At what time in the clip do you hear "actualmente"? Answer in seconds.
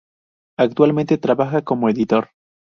0.57-1.19